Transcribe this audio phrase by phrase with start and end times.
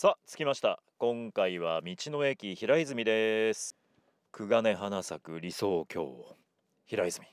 [0.00, 0.80] さあ着きました。
[0.98, 3.76] 今回は道の駅平泉です。
[4.30, 6.36] 久金花咲く理想郷
[6.86, 7.26] 平泉。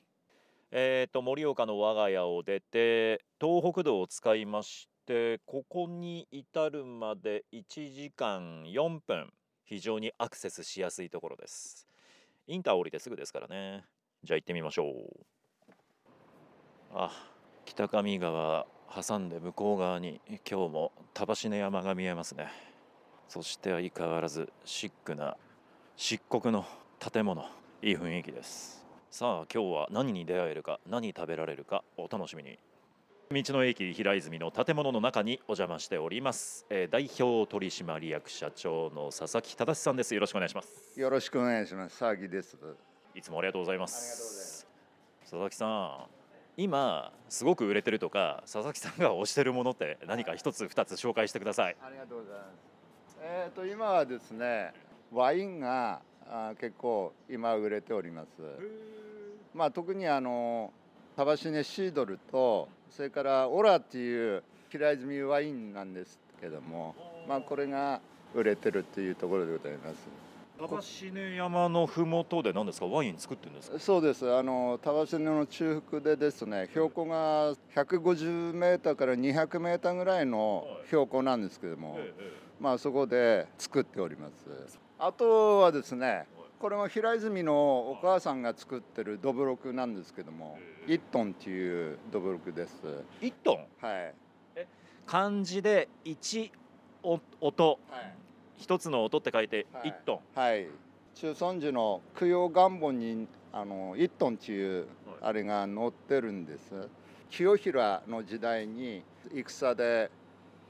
[0.72, 9.32] えーと盛岡の我が家を出て東北道を使いましてここに至るまで1時間4分
[9.66, 11.88] 非常にアクセスしやすいところです。
[12.48, 13.86] インター降りてすぐですからね。
[14.24, 15.24] じゃあ行ってみましょう。
[16.96, 17.12] あ
[17.66, 22.48] 北上川挟んで向こう側に今日も田橋山が見えますね。
[23.28, 25.38] そして相変わらずシックな
[25.98, 26.66] 漆黒の
[27.00, 27.46] 建物。
[27.82, 28.86] いい雰囲気です。
[29.12, 32.58] さあ今日は何に出会えるか何食べられるかお楽しみに。
[33.32, 40.14] 道の駅平泉の建物の中にお邪魔しております、えー代表取締役社長の佐々木忠さんです。
[40.14, 41.00] よろしくお願いします。
[41.00, 42.04] よろしくお願いします。
[42.04, 42.58] 騒ぎです。
[43.16, 44.68] いつもありがとうございます。
[45.22, 46.25] 佐々木さん
[46.58, 52.46] 今すごく売れてるとか佐々木さんが推してるものって何か一つ二つ紹介してくださいありがとうございま
[53.08, 53.18] す。
[53.22, 54.72] えっ、と今はですね、
[55.12, 56.02] ワインが
[56.60, 58.28] 結構今売れております。
[59.54, 60.72] まあ特にあの
[61.16, 66.96] タバシネシードルとそれからオラっていう平泉ワインなんですけども、
[67.28, 68.00] まあこれが
[68.34, 69.96] 売れてるっていうところでございます。
[70.58, 72.86] 高階山のふもとで何ですか？
[72.86, 73.80] ワイン作ってるんですか？
[73.80, 74.34] そうです。
[74.34, 82.00] あのタバシネの中腹でですね、標高が150メーターから200メーターぐらいの標高なんですけども、
[82.60, 84.80] まあそこで作っております。
[84.98, 86.26] あとはですね、
[86.58, 87.54] これも平泉の
[87.92, 92.74] お母さんが作ってるどぶろくなんですけども、1トンっていうどぶろくです。
[93.22, 93.86] 1トン？
[93.86, 94.14] はい。
[95.06, 96.52] 漢字で1
[97.04, 98.16] お音はい。
[98.58, 100.68] 一つの音って書いてはい1トン、はい。
[101.16, 104.86] 中尊寺の供養願本にあの1トンっていうはい
[105.22, 106.88] あれが載ってるんです。
[107.32, 109.04] 清平の時代に
[109.34, 110.12] 戦で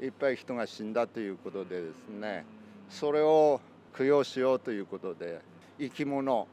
[0.02, 2.46] いっぱい人が死んだということでですね、
[2.90, 3.60] それを
[3.98, 5.42] 供養しようということで
[5.80, 6.48] 生き物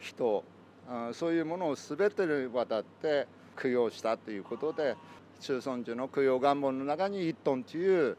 [0.00, 0.44] 人
[0.88, 3.26] あそういうものを全てにわたって
[3.60, 4.96] 供養したということで
[5.40, 8.16] 中尊寺の供養願本の中に1トンという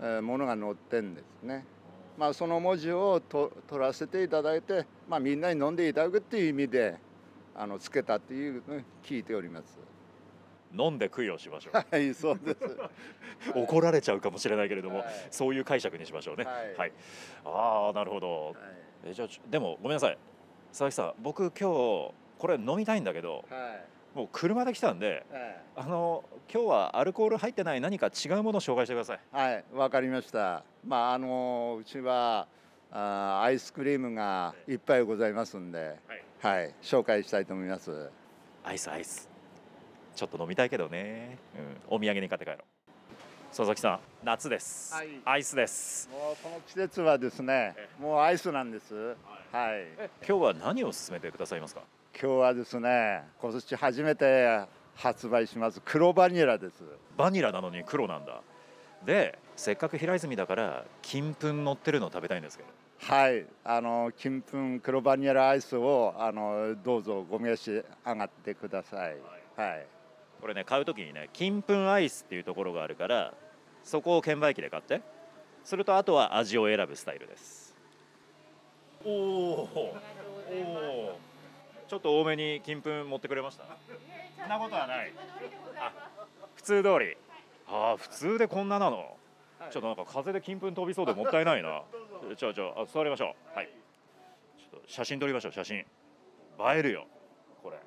[0.00, 1.64] えーものが載ってんですね。
[2.18, 6.96] まあ、その文字をと取らせていただいて、まあ、みんなに飲んでいただくっていう意味で
[7.54, 9.78] あのつけたっていうのを聞いております。
[10.76, 12.64] 飲んで供養しましょはい、そうです。
[13.54, 15.06] う 怒られちゃうかもしれないけれども、はい。
[15.30, 16.44] そういう解釈にしましょうね。
[16.44, 16.92] はい。
[17.44, 18.54] ああなるほど。
[19.04, 20.18] えじゃあでもごめんなさい。
[20.70, 23.97] 佐々木さん僕今日これ飲みたいんだけどはい。
[24.14, 25.56] もう車で来たんではい。
[25.76, 29.20] あの今日はアルコール入ってない何か違うものを紹介してください。
[29.30, 30.64] はい、わかりました。
[30.86, 32.48] まあ、あのうちは
[32.90, 34.74] あーアイスクリームがい。
[34.74, 35.98] っぱいございますんで、
[36.40, 36.58] はい。
[36.60, 38.10] はい、紹介したいと思います。
[38.64, 39.28] アイスアイス。
[40.16, 41.38] ちょっと飲みたいけどね、
[41.90, 42.58] うん、お土産に買って帰ろう。
[43.50, 45.08] 佐々木さん夏です、はい。
[45.24, 46.08] アイスです。
[46.10, 48.94] もうこの季節はですね、もうアイスなんです。
[48.94, 49.86] はい。
[50.26, 51.82] 今日は何を勧めてくださいますか？
[52.20, 54.64] 今日はですね、今年初めて
[54.96, 56.82] 発売します黒バニラです。
[57.16, 58.40] バニラなのに黒なんだ。
[59.06, 62.70] でせっかく平泉だから金粉乗ってるの食べたいんですけど。
[62.98, 69.16] はい、あの金粉黒バニラアイスをあのどうぞご召し上がってください。
[69.56, 69.86] はい。
[70.40, 73.32] これね買う時にね金粉アイスっていうところがあるから
[73.84, 75.02] そこを券売機で買って。
[75.62, 77.76] するとあとは味を選ぶスタイルです。
[79.04, 81.27] おおお
[81.88, 83.64] ちょっと多めに金粉持ってくれました？
[84.38, 85.12] そんなことはない。
[85.76, 85.92] あ
[86.54, 87.16] 普通通り。
[87.66, 89.16] ああ普通でこんななの？
[89.70, 91.82] ちょっとなんか風で金粉飛びそうでもったいないな。
[92.36, 93.56] ちょちょあ座りましょう。
[93.56, 93.70] はい。
[94.58, 95.78] ちょっと写真撮りましょう写真。
[95.78, 95.84] 映
[96.76, 97.06] えるよ
[97.62, 97.78] これ。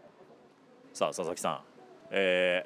[0.93, 1.61] さあ佐々木さん。
[2.09, 2.65] え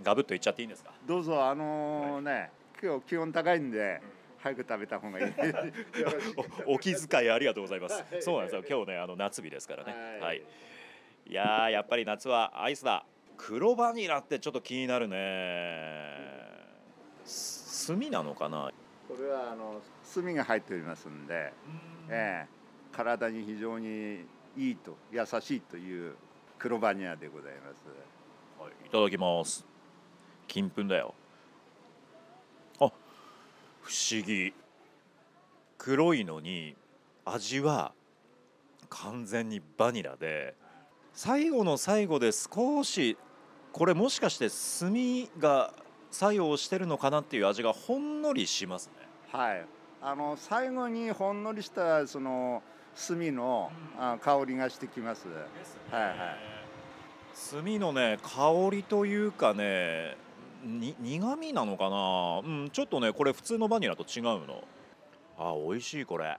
[0.00, 0.92] ー、ガブッといっちゃっていいんですか？
[1.06, 2.50] どうぞあのね、
[2.82, 4.00] 今日気温高いんで
[4.42, 5.32] 早く食べた方がいい。
[6.66, 7.94] おお気遣いありがとうございます。
[7.94, 8.64] はいそうなんですよ。
[8.68, 9.92] 今日ねあの夏日ですからね。
[9.92, 10.20] はい。
[10.20, 10.42] はい、
[11.28, 13.04] い、やーやっぱり夏はアイスだ。
[13.36, 15.16] 黒バニラってちょっと気になるね。
[17.24, 18.72] す炭なのかな？
[19.08, 19.80] これはあの
[20.14, 21.52] 炭が入っておりますんで、
[22.08, 22.48] ええ、
[22.92, 24.24] 体に非常に
[24.56, 26.14] いいと優しいという
[26.58, 27.74] 黒バニラでございます。
[28.60, 29.64] はい、いただきます。
[30.46, 31.14] 金粉だよ。
[31.16, 31.21] あ
[33.92, 34.54] 不思議
[35.76, 36.74] 黒いのに
[37.26, 37.92] 味は
[38.88, 40.54] 完全にバニラで
[41.12, 43.18] 最後の最後で少し
[43.70, 45.74] これもしかして炭が
[46.10, 48.92] 作用してるのかなっていう味がほんのりしますね
[49.30, 49.66] はい。
[50.00, 52.62] あの最後にほんのりしたその
[52.96, 55.26] 炭のあ香りがしてきます。
[55.90, 56.16] はいはい。
[57.50, 60.31] 炭のね香りというかねに
[60.62, 64.64] 苦味なのかな、うん、ちょっとねこれ普通のバニラと違うの。
[65.38, 66.38] あ美味しいこれ。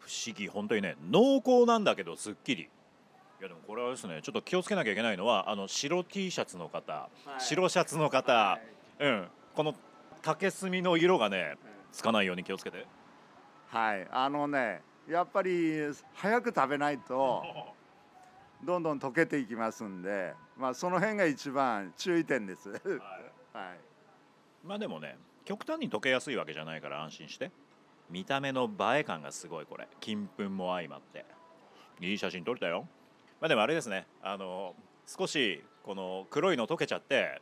[0.00, 2.62] 不思議本当にね濃厚なんだけどすっきり。
[2.62, 7.08] いやでもこれはですねちょっと気をつけなきゃいけないのはあの白 T シャツの方、
[7.38, 8.58] 白シャツの方、
[8.98, 9.28] うん。
[9.54, 9.74] この
[10.22, 11.56] 竹炭の色がね
[11.92, 12.86] つかないように気をつけて。
[13.68, 14.08] はい。
[14.10, 15.78] あのねやっぱり
[16.14, 17.42] 早く食べないと
[18.64, 22.70] どんどん溶けていきますんで、まあ、その辺が一番注意点です。
[22.70, 22.80] はい、
[24.64, 27.50] まあでもね極端に溶けやすいわけじゃないから安心して。
[28.10, 29.86] 見た目の映え感がすごいこれ。
[30.00, 31.26] 金粉も相まって。
[32.00, 32.86] いい写真撮れたよ。
[33.40, 34.06] まあでもあれですね。
[34.22, 34.74] あの
[35.06, 37.40] 少しこの黒いの溶けちゃって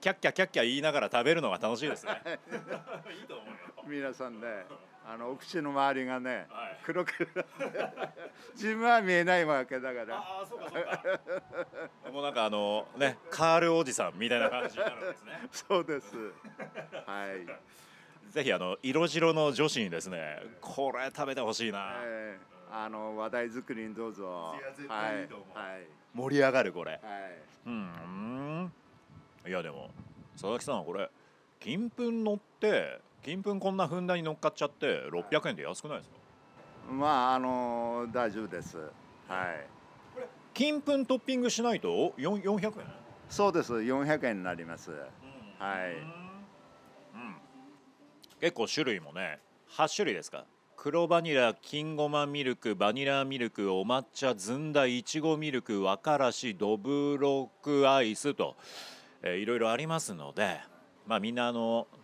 [0.00, 2.20] キャッキャキャッキャ言いながら食べるのが楽しいですね。
[3.20, 3.54] いいと思うよ。
[3.86, 4.46] 皆さんね
[5.06, 6.78] あのお口の周りがね、はい。
[6.84, 7.28] 黒く
[8.54, 10.16] 自分は見えないわけだから。
[10.16, 10.82] ああそうかそう
[12.04, 12.10] か。
[12.12, 15.32] もうなんかあのねカールおじさんみたいな感じになるんですね。
[15.50, 16.16] そうです。
[17.06, 17.26] は
[18.28, 24.54] い、ぜひあの色白の女子にですねこれ食べてほしいな、えーあの話題作りにどうぞ。
[24.58, 25.86] いや絶対いはい。
[26.14, 26.92] 盛り上がるこれ。
[26.92, 27.32] はい、はい。
[27.66, 28.72] うん。
[29.46, 29.90] いやでも
[30.32, 31.10] 佐々木さんこれ
[31.60, 36.16] 金粉乗って金粉こんなふんだんに乗っかっちゃって600円で安くないですか？
[36.92, 38.78] まああの大丈夫です。
[38.78, 38.84] は
[39.52, 39.66] い。
[40.52, 41.88] 金粉トッピングしないと
[42.18, 42.86] 4 400円？
[43.30, 43.72] そうです。
[43.74, 44.90] 400円になります。
[44.90, 45.92] はい。
[45.94, 46.00] う
[47.16, 47.36] ん。
[48.40, 49.38] 結構種類もね
[49.70, 50.44] 8種類ですか？
[50.76, 58.56] 黒バニラ金ごまミルクバニラミルクお抹茶ずんだいちごミルク和からしどぶろくアイスと、
[59.22, 60.58] えーいろいろありますので
[61.06, 62.01] まあみんなあのね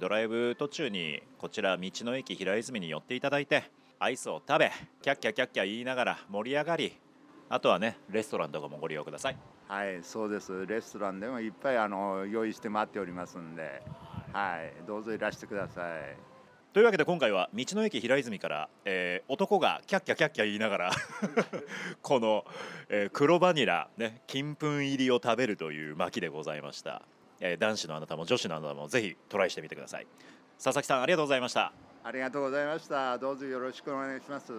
[0.00, 3.64] ドライブ途中にこちら道の駅平泉に寄っていただいて
[3.98, 6.96] アイスを食べキャッキャキャッキャ言いながら盛り上がり
[7.50, 9.36] あとはねレストランとかもご利用ください。
[9.68, 10.66] はいそうです。
[10.66, 13.82] レストランでもいっぱいあの用意して待っておりますんで。
[14.32, 16.16] はいどうぞいらしてください。
[16.72, 20.90] というわけで今回は道の駅平泉から、えー男がキャッキャキャッキャ言いながら
[22.00, 22.46] この、
[22.88, 27.02] えー黒バニラ、ね、金粉入りを食べるという巻でございました、
[27.40, 30.06] え男子のあなたも女子のあなたもぜひトライしてみてください。
[30.62, 31.72] 佐々木さんありがとうございました。
[32.04, 33.18] ありがとうございました。
[33.18, 34.52] どうぞよろしくお願いします。